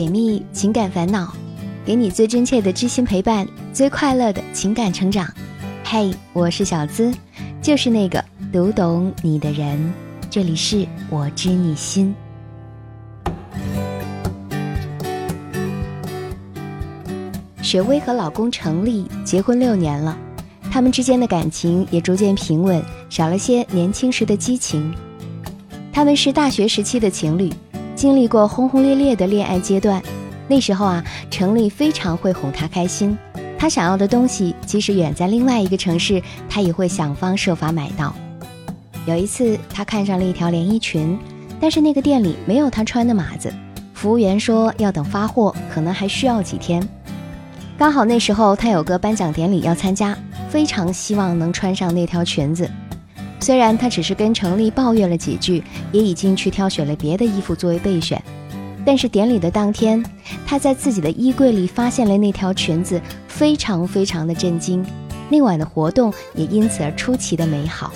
[0.00, 1.30] 解密情感烦恼，
[1.84, 5.30] 给你最真切的知心陪伴，最快乐的情感成长。
[5.84, 7.12] 嘿，我是小资，
[7.60, 9.92] 就是那个读懂你的人。
[10.30, 12.14] 这里是我知你心。
[17.60, 20.16] 雪薇和老公程立结婚六年了，
[20.70, 24.94] 他们之间的感情也逐渐平稳，少了些年轻时的激情。
[25.92, 27.52] 他们是大学时期的情侣。
[28.00, 30.02] 经历过轰轰烈烈的恋爱阶段，
[30.48, 33.14] 那时候啊，程立非常会哄她开心。
[33.58, 38.14] 她想要的东西，即使远在另外一个城市，他也会想方设法买到。
[39.04, 41.18] 有一次，他看上了一条连衣裙，
[41.60, 43.52] 但是那个店里没有他穿的码子，
[43.92, 46.82] 服务员说要等发货，可能还需要几天。
[47.76, 50.16] 刚好那时候他有个颁奖典礼要参加，
[50.48, 52.66] 非常希望能穿上那条裙子。
[53.40, 55.62] 虽然他只是跟程立抱怨了几句，
[55.92, 58.22] 也已经去挑选了别的衣服作为备选，
[58.84, 60.04] 但是典礼的当天，
[60.46, 64.84] 他在自己的衣柜里发现了那条裙子，非常非常的震惊。
[65.30, 67.92] 那晚的活动也因此而出奇的美好。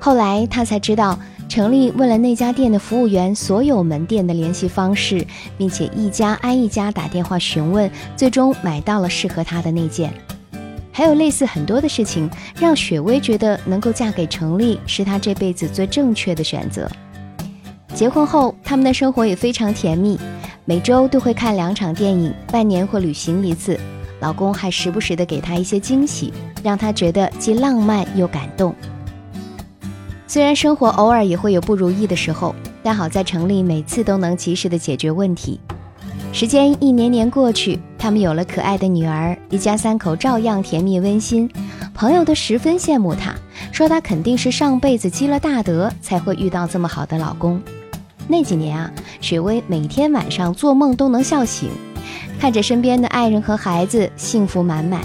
[0.00, 5.26] 后来他才知道，程立问了那家店的服务员所有门店的联系方式，
[5.58, 10.12] 并且一家挨一家打电话询问，最终买到了适合他的那件。
[10.92, 16.88] 还有类似很多的事情，让雪薇觉得能够嫁给程立是她这辈子最正确的选择。
[17.94, 20.18] 结婚后，他们的生活也非常甜蜜，
[20.64, 23.78] 每周都会看两场电影，半年会旅行一次。
[24.20, 26.32] 老公还时不时的给她一些惊喜，
[26.62, 28.74] 让她觉得既浪漫又感动。
[30.26, 35.60] 虽然生活偶尔也会有不如意的时候，但好在程立每次都能及时的解决问题。
[36.34, 41.48] 时间一年年过去，他们有了可爱的女儿，一家三口照样甜蜜温馨。
[41.92, 43.34] 朋友都十分羡慕她，
[43.70, 47.60] 说她肯定是上辈子积了大德，才会遇到这么好的老公。
[48.26, 51.68] 那几年啊，雪薇每天晚上做梦都能笑醒，
[52.40, 55.02] 看着身边的爱人和孩子幸福满满。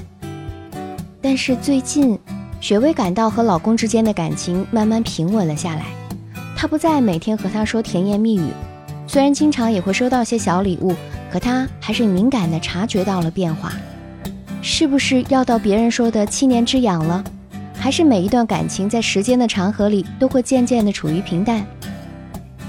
[1.22, 2.18] 但是最近，
[2.62, 5.84] 雪薇感到和老公之间的感情慢慢平稳了下来，
[6.56, 8.48] 他不再每天和她说甜言蜜语，
[9.08, 10.94] 虽然经常也会收到些小礼物。
[11.30, 13.74] 可他还是敏感地察觉到了变化，
[14.62, 17.22] 是不是要到别人说的七年之痒了？
[17.78, 21.66] 还是每一段感情在时间的长河里都会渐渐地处于平淡？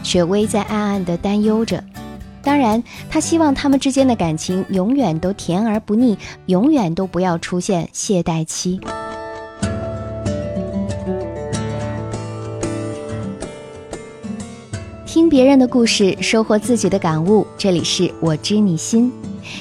[0.03, 1.83] 雪薇在暗暗地担忧着。
[2.43, 8.81] 当然，她希望他们之间的感情永远都甜而不腻，永远都不要出现懈怠期。
[15.19, 17.45] 听别人的故事，收获自己的感悟。
[17.57, 19.13] 这里是我知你心，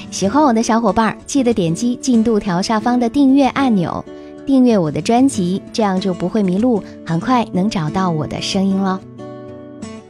[0.08, 4.04] 喜欢我的小伙伴记得点击进度条下方的订阅按钮，
[4.46, 9.00] 订阅我的专辑，这样就不会迷路，很快能找到我的声音了。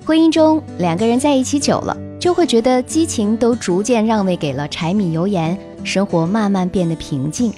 [0.04, 7.50] 婚姻中，两个人在一起久了，就会觉得激情都逐渐让位给了柴米油盐，生活慢慢变得平静。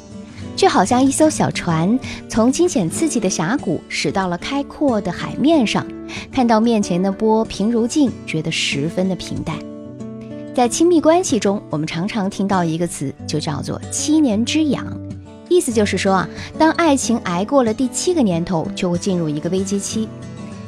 [0.60, 1.98] 就好像一艘小船
[2.28, 5.86] 从惊险刺激的峡谷驶到了开阔的海面上，
[6.30, 9.56] 看到面前的波平如镜，觉得十分的平淡。
[10.54, 14.86] 在亲密关系中，我们常常听到一个词，就叫做“七年之痒”，
[15.48, 16.28] 意思就是说啊，
[16.58, 20.06] 当爱情挨过了第七个年头，就会进入一个危机期。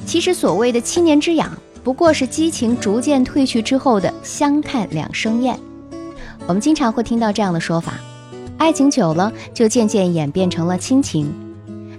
[0.06, 1.54] 其实所谓的“七年之痒”，
[1.84, 5.54] 不过是激情逐渐褪去之后的相看两生厌。
[6.46, 8.00] 我们经常会听到这样的说法。
[8.62, 11.28] 爱情久了，就渐渐演变成了亲情。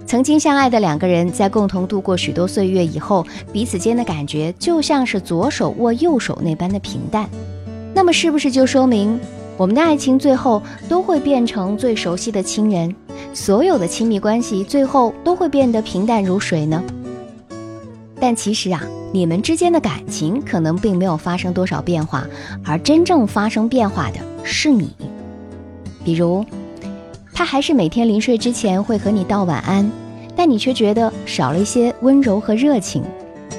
[0.06, 7.28] 曾经相爱的两个人，在共同度过许多岁月以后，彼此间的感觉就像是左手握右手那般的平淡。
[7.92, 9.20] 那么，是不是就说明
[9.58, 12.96] 我们的爱情最后都会变成最熟悉的亲人？
[13.34, 16.82] 所有的亲密关系最后都会变得平淡如水呢？
[18.18, 18.82] 但其实啊，
[19.12, 22.26] 你们之间的感情可能并没有发生多少变化，
[22.64, 24.90] 而真正发生变化的是你。
[26.04, 26.44] 比如，
[27.32, 29.90] 他还是每天临睡之前会和你道晚安，
[30.36, 33.02] 但你却觉得少了一些温柔和热情。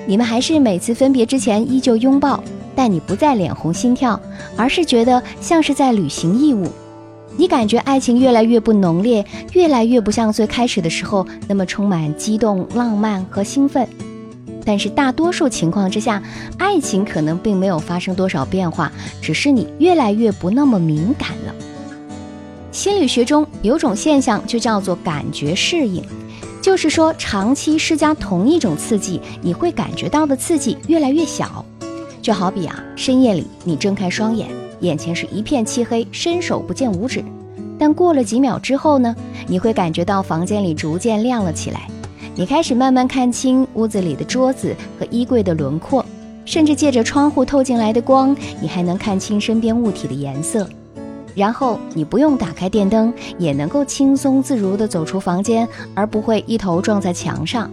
[0.07, 2.43] 你们还是每次分别之前依旧拥抱，
[2.75, 4.19] 但你不再脸红心跳，
[4.55, 6.67] 而是觉得像是在履行义务。
[7.37, 13.87] 你感觉爱情越来越不浓烈，越来越不像最开始的时候那么充满激动、浪漫和兴奋。
[14.64, 16.23] 但是大多数情况之下，
[16.58, 18.91] 爱情可能并没有发生多少变化，
[19.22, 21.53] 只是你越来越不那么敏感了。
[22.75, 26.03] 心理学中有种现象，就叫做感觉适应，
[26.61, 31.63] 就是说长期施加同一种刺激，你会感觉到的刺激越来越小。
[32.22, 34.49] 就好比啊，深夜里你睁开双眼，
[34.81, 37.23] 眼前是一片漆黑，伸手不见五指。
[37.79, 39.16] 但过了几秒之后呢，
[39.47, 41.87] 你会感觉到房间里逐渐亮了起来，
[42.35, 46.05] 你开始慢慢看清屋子里的桌子和衣柜的轮廓，
[46.43, 50.67] 甚至借着窗户透进来的光，你还能看清身边物体的颜色。
[51.35, 57.70] 然后你不用打开电灯，也能够轻松自如地走出房间，而不会一头撞在墙上。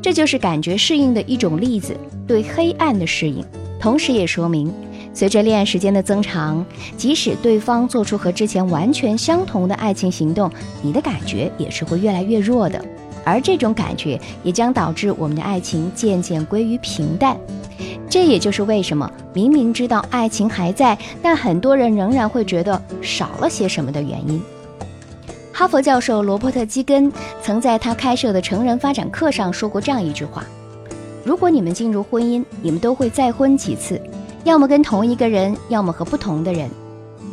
[0.00, 1.94] 这就是感觉适应的一种例子，
[2.26, 3.44] 对黑暗的适应。
[3.78, 4.72] 同时也说明，
[5.12, 6.64] 随着恋爱时间的增长，
[6.96, 12.82] 即使对方做出和之前完全相同的爱情行动，你的感觉也是会越来越弱的。
[13.24, 17.36] 而这种感觉也将导致我们的爱情渐渐归于平淡。
[18.10, 24.42] 这也就是为什么明明知道爱情还在，但很多人仍然会觉得少了些什么的原因。
[25.52, 30.44] 哈佛教授罗伯特·基根曾在他开设的成人发展课上说过这样一句话
[31.24, 34.00] ：“如果你们进入婚姻，你们都会再婚几次，
[34.42, 36.68] 要么跟同一个人，要么和不同的人。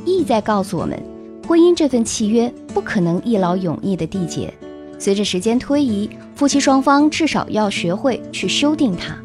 [0.06, 1.02] 意在告诉我们，
[1.48, 4.54] 婚姻这份契约不可能一劳永逸的缔结。
[5.00, 9.18] 随着时间推移，夫妻双方至少要学会去修订它。”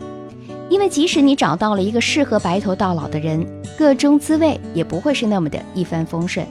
[0.72, 3.46] 因为即使你找到了一个适合白头到老的人，
[3.76, 6.46] 个中滋味也不会是那么的一帆风顺。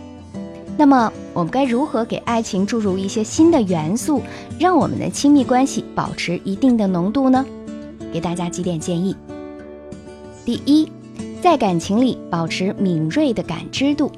[0.78, 4.22] 那么，我们该如何给爱情注入一些新的元素，
[4.60, 7.44] 让我们的亲密关系保持一定的浓度呢？
[8.14, 9.16] 给大家几点建议。
[10.46, 10.88] 第一，
[11.42, 14.12] 在感情里保持敏锐的感知度。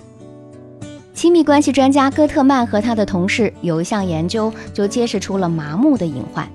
[1.13, 6.45] 亲密关系专家戈特曼和他的同事有一项研究就揭示出了麻木的隐患。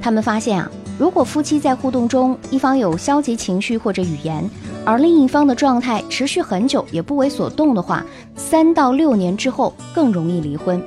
[0.00, 0.70] 他们发现啊。
[0.98, 4.48] 如果夫妻在互动中，一方有消极情绪或者语言，
[4.84, 8.04] 而另一方的状态持续很久也不为所动的话，
[8.36, 10.80] 三到六年之后更容易离婚。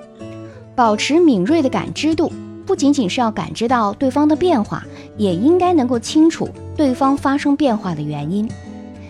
[0.74, 2.32] 保持敏锐的感知度，
[2.66, 4.86] 不仅仅是要感知到对方的变化，
[5.18, 6.48] 也应该能够清楚
[6.78, 8.50] 对方发生变化的原因。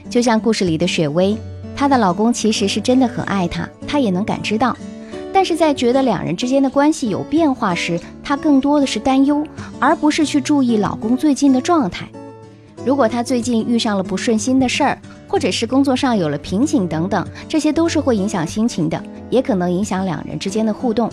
[0.09, 1.37] 就像故事里的雪薇，
[1.75, 4.75] 她的老公其实是真的很爱她，她也能感知到。
[5.45, 9.45] 是在觉得两人之间的关系有变化时，她更多的是担忧，
[9.79, 12.09] 而不是去注意老公最近的状态。
[12.83, 21.09] 如果她最近遇上了不顺心的事儿，或者是工作上有了瓶颈等等，这些都是会影响心情的，也可能影响两人之间的互动。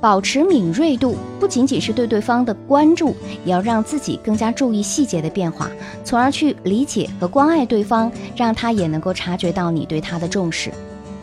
[0.00, 5.68] 保持敏锐度，不仅仅是对对方的关注，也要让自己更加注意细节的变化，
[6.04, 10.72] 从而去理解和关爱对方，让他也能够察觉到你对他的重视。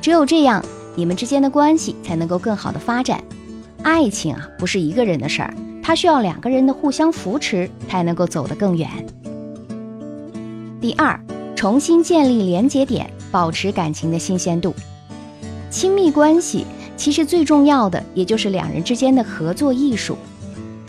[0.02, 0.64] 只有这样。
[0.96, 3.24] 你们之间的关系才能够更好的发展。
[3.84, 5.54] 爱情啊，不是一个人的事儿，
[5.84, 8.90] 它需要两个人的互相扶持，才能够走得更远。
[10.82, 11.20] 第二，
[11.56, 14.74] 重新建立连接点，保持感情的新鲜度。
[15.70, 16.66] 亲密关系
[16.96, 20.18] 其实最重要的，也就是两人之间的合作艺术。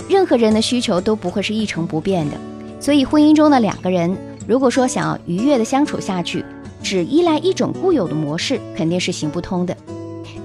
[0.08, 2.36] 任何人的需求都不会是一成不变的，
[2.80, 4.16] 所以婚姻中的两个人，
[4.46, 6.44] 如果说想要愉悦的相处下去，
[6.82, 9.76] 只依赖一种固有的模式，肯定是行不通的。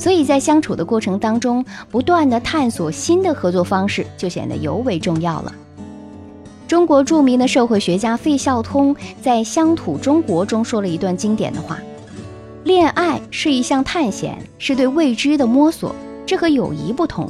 [0.01, 5.53] 所以在相处的过程当中，不断的探索新的合作方式，就显得尤为重要了。
[6.67, 11.77] 中国著名的社会学家费孝通在《乡土中国》中说了一段经典的话
[12.65, 15.95] ：“恋爱是一项探险，是对未知的摸索。
[16.25, 17.29] 这和友谊不同，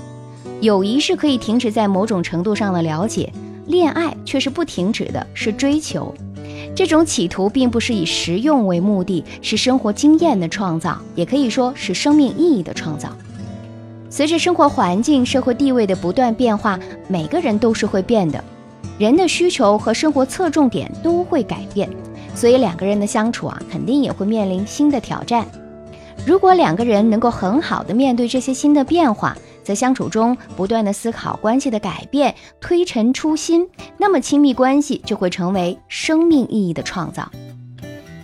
[0.62, 3.34] 友谊是可以停止在某种程度上的了解，
[3.68, 6.16] 恋爱却是不停止的，是追求。”
[6.74, 13.10] 这种企图并不是以实用为目的，是生活经验的创造，也可以说是生命意义的创造。
[14.10, 18.44] 随着生活环境、社会地位的不断变化，每个人都是会变的，
[18.98, 21.90] 人的需求和生活侧重点都会改变，
[22.36, 25.46] 所以两个人的相处啊，肯定也会面临新的挑战。
[26.26, 37.32] 如果两个人能够很好的面对这些新的变化，在相处中不断的思考关系的改变，推陈出新，那么亲密关系就会成为生命意义的创造。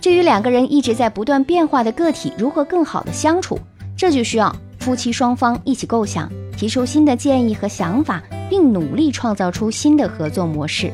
[0.00, 3.58] 至于两个人一直在不断变化的个体如何更好的相处，
[3.96, 10.92] 这就需要夫妻双方一起构想，提出新的建议和想法，并努力创造出新的合作模式，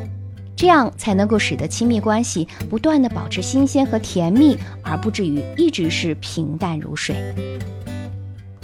[0.56, 7.14] 这样才能够使得亲密关系不断的保持新鲜和甜蜜，而不至于一直是平淡如水。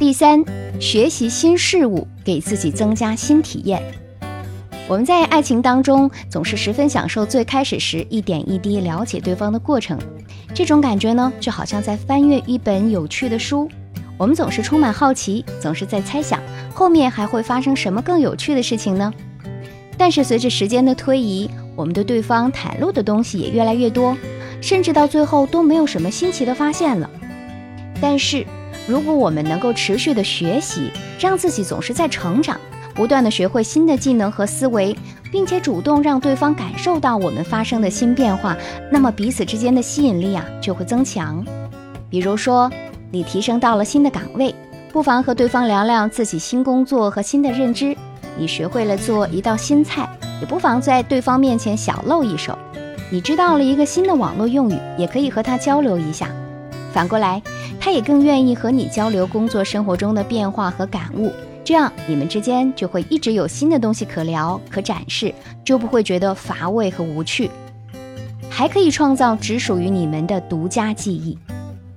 [0.00, 0.42] 第三，
[0.80, 3.82] 学习新事物，给自己增加新体验。
[4.88, 9.98] 我们在爱情当中总是十分享受最开始时一点一滴了解对方的过程，
[10.54, 13.68] 这种感觉呢，就好像在翻阅一本有趣的书。
[14.16, 16.40] 我们总是充满好奇，总是在猜想
[16.72, 19.12] 后面还会发生什么更有趣的事情呢？
[19.98, 24.16] 但是随着时间的推移，我们对对方袒露的东西也越来越多，
[24.62, 27.10] 甚至到最后都没有什么新奇的发现了。
[28.00, 28.46] 但是。
[28.90, 32.58] 如果我们能够持续的学习，让自己总是在成长，
[32.92, 34.96] 不断的学会新的技能和思维，
[35.30, 38.56] 并且主动让对方感受到我们发生的新变化，
[38.90, 41.44] 那么彼此之间的吸引力啊就会增强。
[42.10, 42.68] 比如说，
[43.12, 44.52] 你提升到了新的岗位，
[44.92, 47.94] 不妨和对方聊聊自己新工作和新的认知；
[48.36, 52.58] 你学会了做一道新菜，也不妨在对方面前小露一手。
[53.08, 56.26] 你知道了一个新的网络用语，也可以和他交流一下。
[56.92, 57.40] 反过来，
[57.78, 61.32] 他也更愿意和你交流工作生活中的变化和感悟，
[61.64, 65.32] 这样你们之间就会一直有新的东西可聊、可展示，
[65.64, 67.50] 就不会觉得乏味和无趣，
[68.48, 71.38] 还可以创造只属于你们的独家记忆。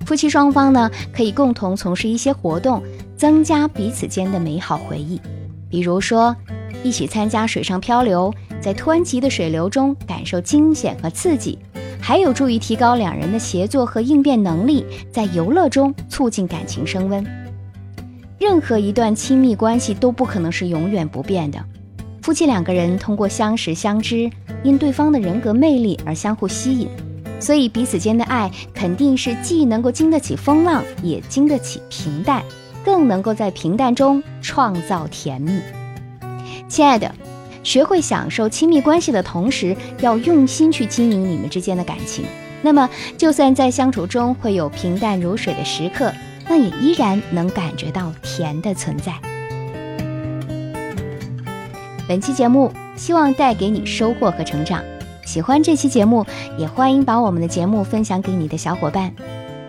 [0.05, 2.83] 夫妻双方呢，可以共同从事一些活动，
[3.17, 5.19] 增加彼此间的美好回忆，
[5.69, 6.35] 比如说
[6.83, 8.31] 一起参加水上漂流，
[8.61, 11.57] 在湍急的水流中感受惊险和刺激。
[12.05, 17.25] 还有助于提高两人的协作和应变能力，在游乐中促进感情升温。
[18.37, 21.63] 任何一段亲密关系都不可能是永远不变的。
[22.21, 24.29] 夫妻两个人通过相识相知，
[24.63, 26.89] 因对方的人格魅力而相互吸引，
[27.39, 32.43] 所以彼此间的爱肯定是既能够经得起风浪，也经得起平淡，
[32.83, 35.57] 更能够在平淡中创造甜蜜。
[36.67, 37.09] 亲爱的。
[37.63, 42.25] 学会享受亲密关系的同时，要用心去经营你们之间的感情。
[42.61, 46.11] 那么，就算在相处中会有平淡如水的时刻，
[46.47, 49.13] 那也依然能感觉到甜的存在。
[52.07, 54.83] 本期节目希望带给你收获和成长。
[55.25, 56.25] 喜欢这期节目，
[56.57, 59.13] 也欢迎把我们的节目分享给你的小伙伴。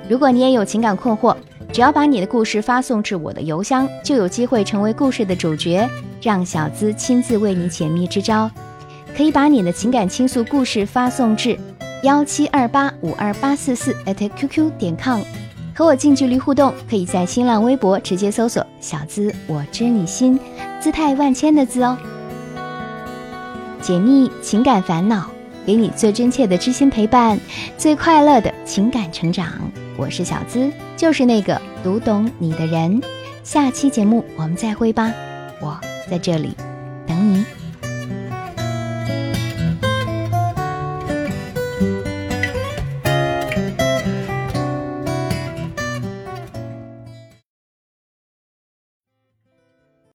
[0.09, 1.37] 如果你也有情感困惑，
[1.75, 5.91] 只要把你的故事发送至我的邮箱，就有机会成为故事的主角，
[6.23, 8.49] 让小资亲自为你解密支招。
[9.17, 11.59] 可以把你的情感倾诉故事发送至
[12.05, 15.23] 幺七二八五二八四四 @QQ 点 com，
[15.75, 16.73] 和我近距离互动。
[16.89, 20.39] 可以在新浪微博直接搜索“小资我知你心”，
[20.79, 21.99] 姿态万千的“资”哦。
[23.83, 25.29] 解密情感烦恼，
[25.67, 27.37] 给你最真切的知心陪伴，
[27.77, 29.49] 最快乐的情感成长。
[29.97, 33.01] 我是小资，就是那个读懂你的人。
[33.43, 35.13] 下期节目我们再会吧，
[35.61, 35.79] 我
[36.11, 36.57] 在这里
[37.07, 37.64] 等你。